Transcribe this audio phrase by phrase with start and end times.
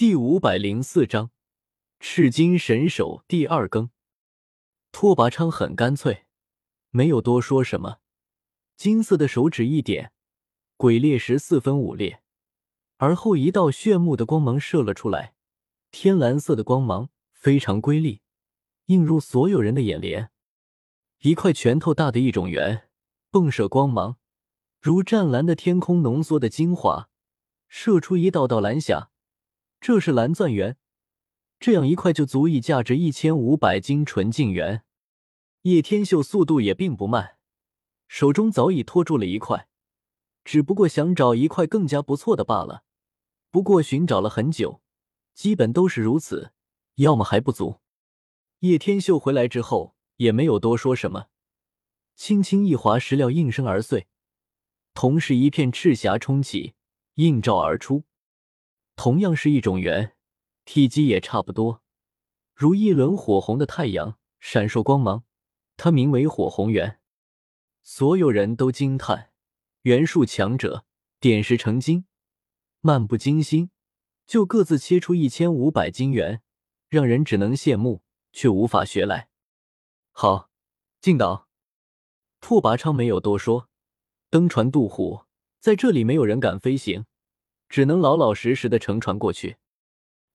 [0.00, 1.30] 第五百零四章
[1.98, 3.90] 赤金神手第二更。
[4.92, 6.24] 拓跋昌很干脆，
[6.88, 7.98] 没有多说什么。
[8.78, 10.12] 金色的手指一点，
[10.78, 12.22] 鬼猎石四分五裂，
[12.96, 15.34] 而后一道炫目的光芒射了出来，
[15.90, 18.22] 天蓝色的光芒非常瑰丽，
[18.86, 20.30] 映入所有人的眼帘。
[21.18, 22.88] 一块拳头大的一种圆，
[23.30, 24.16] 迸射光芒，
[24.80, 27.10] 如湛蓝的天空浓缩的精华，
[27.68, 29.09] 射出一道道蓝霞。
[29.80, 30.76] 这是蓝钻元，
[31.58, 34.84] 这样一块就足以价值一千五百斤纯净元。
[35.62, 37.38] 叶天秀速度也并不慢，
[38.06, 39.68] 手中早已托住了一块，
[40.44, 42.84] 只不过想找一块更加不错的罢了。
[43.50, 44.82] 不过寻找了很久，
[45.34, 46.52] 基本都是如此，
[46.96, 47.80] 要么还不足。
[48.58, 51.28] 叶天秀回来之后也没有多说什么，
[52.14, 54.06] 轻轻一划，石料应声而碎，
[54.92, 56.74] 同时一片赤霞冲起，
[57.14, 58.04] 映照而出。
[59.02, 60.14] 同样是一种圆，
[60.66, 61.82] 体积也差不多，
[62.54, 65.24] 如一轮火红的太阳，闪烁光芒。
[65.78, 67.00] 它名为火红圆。
[67.82, 69.32] 所有人都惊叹：
[69.84, 70.84] 元术强者
[71.18, 72.04] 点石成金，
[72.82, 73.70] 漫不经心
[74.26, 76.42] 就各自切出一千五百金元，
[76.90, 78.02] 让人只能羡慕，
[78.34, 79.30] 却无法学来。
[80.12, 80.50] 好，
[81.00, 81.48] 进岛。
[82.38, 83.70] 拓跋昌没有多说，
[84.28, 85.24] 登船渡湖，
[85.58, 87.06] 在这里没有人敢飞行。
[87.70, 89.56] 只能老老实实的乘船过去。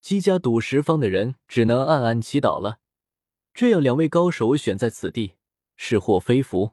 [0.00, 2.78] 姬家赌石方的人只能暗暗祈祷了。
[3.52, 5.34] 这样两位高手选在此地，
[5.76, 6.72] 是祸非福。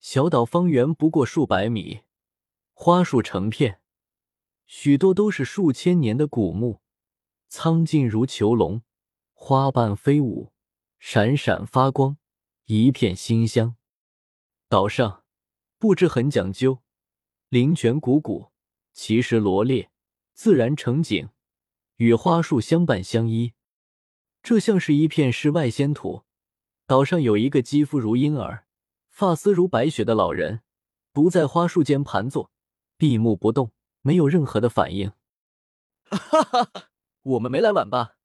[0.00, 2.00] 小岛方圆不过数百米，
[2.72, 3.80] 花树成片，
[4.66, 6.80] 许多都是数千年的古木，
[7.48, 8.82] 苍劲如囚笼，
[9.32, 10.52] 花瓣飞舞，
[10.98, 12.16] 闪闪发光，
[12.64, 13.76] 一片馨香。
[14.68, 15.22] 岛上
[15.78, 16.78] 布置很讲究，
[17.48, 18.51] 灵泉汩汩。
[18.92, 19.90] 奇石罗列，
[20.34, 21.30] 自然成景，
[21.96, 23.54] 与花树相伴相依。
[24.42, 26.24] 这像是一片世外仙土。
[26.86, 28.66] 岛上有一个肌肤如婴儿、
[29.08, 30.60] 发丝如白雪的老人，
[31.14, 32.50] 独在花树间盘坐，
[32.98, 35.12] 闭目不动，没有任何的反应。
[36.10, 36.90] 哈哈，
[37.22, 38.16] 我们没来晚吧？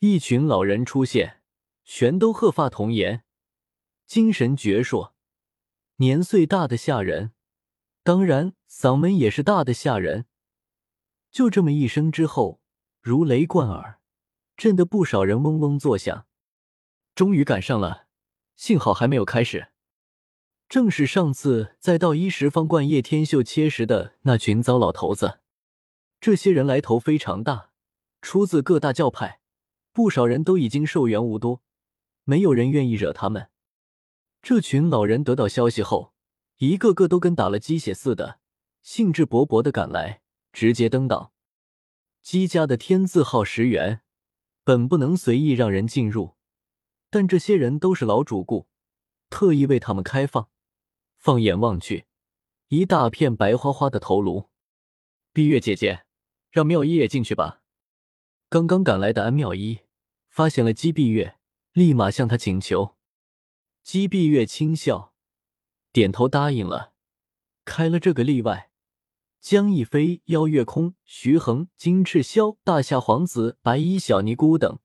[0.00, 1.42] 一群老人出现，
[1.84, 3.24] 全都鹤发童颜，
[4.06, 5.12] 精神矍铄，
[5.96, 7.32] 年岁大的吓人。
[8.08, 10.24] 当然，嗓门也是大的吓人。
[11.30, 12.62] 就这么一声之后，
[13.02, 14.00] 如雷贯耳，
[14.56, 16.24] 震得不少人嗡嗡作响。
[17.14, 18.06] 终于赶上了，
[18.56, 19.68] 幸好还没有开始。
[20.70, 25.40] 正是上次在道一石方灌叶天秀切石的那群糟老头子。
[26.18, 27.72] 这些人来头非常大，
[28.22, 29.42] 出自各大教派，
[29.92, 31.60] 不少人都已经寿元无多，
[32.24, 33.50] 没有人愿意惹他们。
[34.40, 36.14] 这群老人得到消息后。
[36.58, 38.40] 一个个都跟打了鸡血似的，
[38.82, 41.32] 兴致勃勃的赶来，直接登岛。
[42.20, 44.02] 姬家的天字号石园
[44.64, 46.34] 本不能随意让人进入，
[47.10, 48.66] 但这些人都是老主顾，
[49.30, 50.50] 特意为他们开放。
[51.16, 52.06] 放眼望去，
[52.68, 54.48] 一大片白花花的头颅。
[55.32, 56.04] 碧月姐姐，
[56.50, 57.62] 让妙一也进去吧。
[58.48, 59.80] 刚刚赶来的安妙一
[60.28, 61.38] 发现了姬碧月，
[61.72, 62.96] 立马向他请求。
[63.84, 65.14] 姬碧月轻笑。
[65.92, 66.92] 点头答应了，
[67.64, 68.70] 开了这个例外。
[69.40, 74.80] 江逸飞、邀月空、徐恒、金赤霄、大夏皇子、白衣小尼姑等，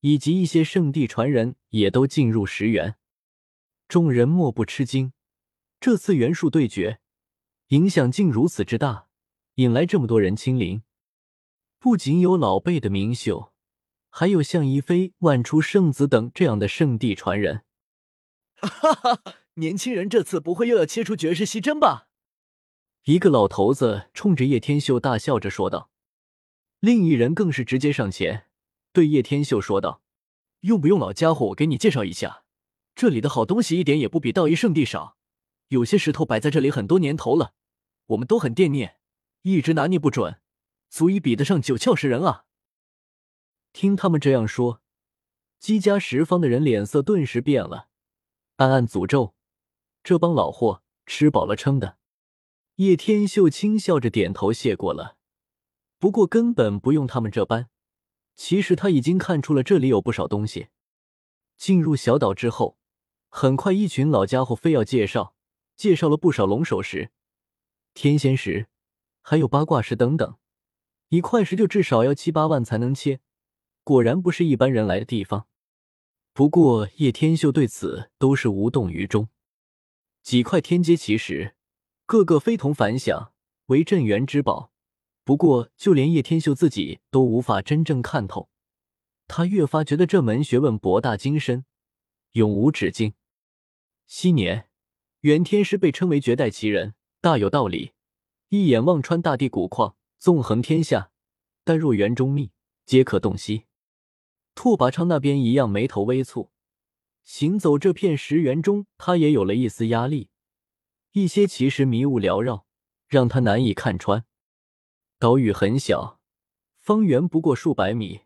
[0.00, 2.96] 以及一些圣地传人也都进入石园。
[3.86, 5.12] 众人莫不吃惊，
[5.78, 7.00] 这次元术对决
[7.68, 9.06] 影响竟如此之大，
[9.56, 10.82] 引来这么多人亲临。
[11.78, 13.52] 不仅有老辈的名秀，
[14.08, 17.64] 还有像一飞、万出圣子等这样的圣地传人。
[18.56, 19.34] 哈哈哈。
[19.58, 22.06] 年轻人这次不会又要切出绝世稀珍吧？
[23.04, 25.90] 一个老头子冲着叶天秀大笑着说道。
[26.78, 28.46] 另一人更是直接上前
[28.92, 30.00] 对叶天秀说道
[30.62, 32.44] ：“用不用老家伙我给你介绍一下？
[32.94, 35.16] 这里的好东西一点也不比道一圣地少。
[35.68, 37.54] 有些石头摆在这里很多年头了，
[38.06, 38.98] 我们都很惦念，
[39.42, 40.40] 一直拿捏不准，
[40.88, 42.44] 足以比得上九窍石人啊！”
[43.74, 44.82] 听他们这样说，
[45.58, 47.88] 姬家十方的人脸色顿时变了，
[48.58, 49.34] 暗暗诅咒。
[50.02, 51.98] 这帮老货吃饱了撑的，
[52.76, 55.16] 叶天秀轻笑着点头谢过了。
[55.98, 57.68] 不过根本不用他们这般，
[58.36, 60.68] 其实他已经看出了这里有不少东西。
[61.56, 62.78] 进入小岛之后，
[63.28, 65.34] 很快一群老家伙非要介绍，
[65.76, 67.10] 介绍了不少龙首石、
[67.94, 68.68] 天仙石，
[69.22, 70.36] 还有八卦石等等。
[71.08, 73.20] 一块石就至少要七八万才能切，
[73.82, 75.48] 果然不是一般人来的地方。
[76.32, 79.28] 不过叶天秀对此都是无动于衷。
[80.22, 81.54] 几块天阶奇石，
[82.06, 83.32] 个个非同凡响，
[83.66, 84.72] 为镇元之宝，
[85.24, 88.48] 不过，就连叶天秀自己都无法真正看透。
[89.26, 91.64] 他越发觉得这门学问博大精深，
[92.32, 93.14] 永无止境。
[94.06, 94.68] 昔年，
[95.20, 97.92] 元天师被称为绝代奇人，大有道理。
[98.48, 101.10] 一眼望穿大地古矿，纵横天下，
[101.64, 102.52] 但若园中蜜，
[102.86, 103.64] 皆可洞悉。
[104.54, 106.48] 拓跋昌那边一样眉头微蹙，
[107.28, 110.30] 行走这片石园中，他也有了一丝压力。
[111.12, 112.64] 一些奇石迷雾缭绕，
[113.06, 114.24] 让他难以看穿。
[115.18, 116.20] 岛屿很小，
[116.78, 118.22] 方圆不过数百米。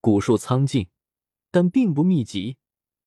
[0.00, 0.88] 古树苍劲，
[1.50, 2.56] 但并不密集，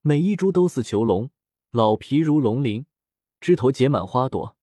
[0.01, 1.31] 每一株都似囚笼，
[1.71, 2.85] 老皮如龙鳞，
[3.39, 4.55] 枝头结满花朵，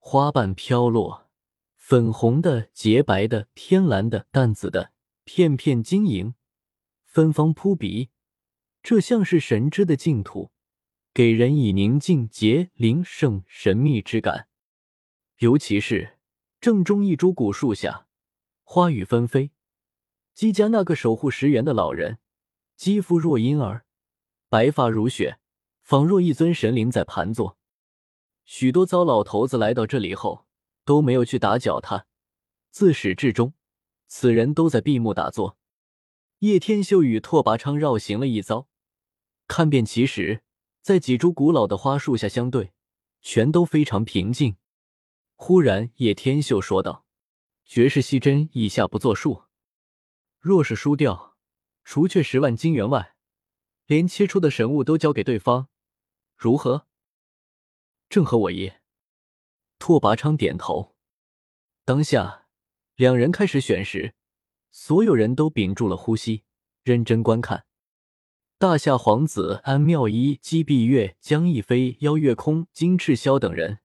[0.00, 1.30] 花瓣飘落，
[1.76, 6.34] 粉红的、洁白的、天蓝的、淡紫的，片片晶莹，
[7.04, 8.10] 芬芳扑鼻。
[8.82, 10.50] 这像是神之的净土，
[11.14, 14.48] 给人以宁静、洁、灵、圣、神秘之感。
[15.38, 16.18] 尤其是
[16.60, 18.06] 正中一株古树下，
[18.64, 19.52] 花雨纷飞。
[20.34, 22.18] 姬家那个守护石园的老人，
[22.76, 23.84] 肌肤若婴儿，
[24.48, 25.38] 白发如雪，
[25.82, 27.56] 仿若一尊神灵在盘坐。
[28.44, 30.46] 许多糟老头子来到这里后，
[30.84, 32.06] 都没有去打搅他。
[32.70, 33.54] 自始至终，
[34.08, 35.56] 此人都在闭目打坐。
[36.38, 38.66] 叶天秀与拓跋昌绕行了一遭，
[39.46, 40.42] 看遍其实，
[40.80, 42.72] 在几株古老的花树下相对，
[43.20, 44.56] 全都非常平静。
[45.36, 47.04] 忽然，叶天秀说道
[47.66, 49.44] ：“绝世稀珍，以下不作数。”
[50.40, 51.36] 若是输掉，
[51.84, 53.14] 除却十万金元外，
[53.86, 55.68] 连切出的神物都交给对方，
[56.36, 56.86] 如何？
[58.08, 58.72] 正合我意。
[59.78, 60.96] 拓跋昌点头。
[61.84, 62.46] 当下，
[62.94, 64.14] 两人开始选时，
[64.70, 66.44] 所有人都屏住了呼吸，
[66.84, 67.66] 认真观看。
[68.62, 73.80] 大夏皇子安妙一、姬碧月、江逸飞、邀月空、金赤霄等人，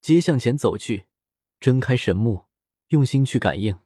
[0.00, 1.06] 皆向前走去，
[1.58, 2.44] 睁开神目，
[2.90, 3.80] 用心去感应。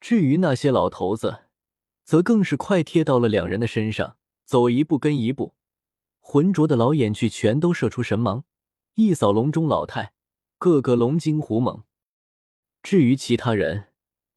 [0.00, 1.40] 至于那些老头子，
[2.02, 5.54] 则更是快贴到了两人的身上，走一步跟一步，
[6.20, 8.44] 浑浊的老眼去全都射出神芒，
[8.94, 10.14] 一扫笼中老态，
[10.56, 11.84] 个个龙精虎猛。
[12.82, 13.88] 至于其他人，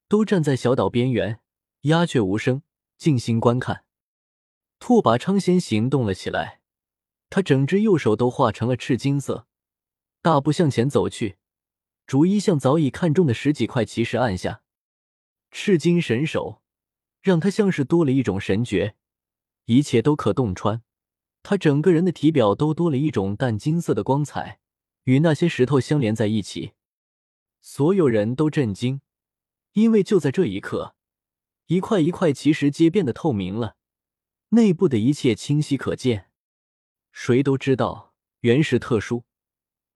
[0.09, 1.39] 都站在小岛边缘，
[1.83, 2.63] 鸦雀无声，
[2.97, 3.82] 静心观看。
[4.85, 6.59] 拓跋昌先行动了起来，
[7.30, 9.47] 他整只右手都化成了赤金色，
[10.21, 11.38] 大步向前走去，
[12.06, 14.62] 逐一向早已看中的十几块奇石按下。
[15.51, 16.62] 赤金神手，
[17.21, 18.95] 让他像是多了一种神觉，
[19.68, 20.83] 一切都可洞穿。
[21.44, 24.59] 他整个人的体表都多了一种淡金色的光彩，
[25.06, 26.74] 与那些石头相连在一起。
[27.62, 29.00] 所有人都震惊，
[29.71, 30.97] 因为就在这一刻，
[31.68, 33.77] 一块一块奇石皆变得透明了，
[34.54, 36.30] 内部的一切清晰可见。
[37.12, 39.26] 谁都知道，原石特殊，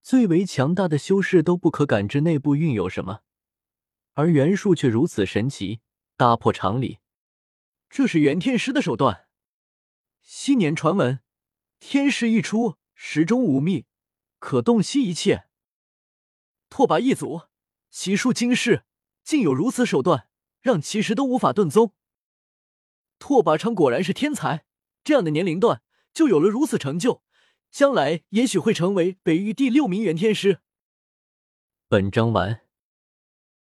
[0.01, 3.21] 最为强大的修士都不可感知内部蕴有什么。
[4.13, 5.81] 而袁术却如此神奇，
[6.15, 6.97] 打破常理。
[7.87, 9.27] 这是袁天师的手段。
[10.23, 11.19] 昔年传闻，
[11.79, 13.85] 天师一出，石中无秘，
[14.39, 15.45] 可洞悉一切。
[16.67, 17.43] 拓跋一族
[17.91, 18.85] 奇术惊世，
[19.23, 20.27] 竟有如此手段，
[20.61, 21.93] 让奇石都无法遁踪。
[23.19, 24.65] 拓跋昌果然是天才，
[25.03, 25.81] 这样的年龄段
[26.13, 27.23] 就有了如此成就，
[27.71, 30.59] 将来也许会成为北域第六名元天师。
[31.87, 32.66] 本章完。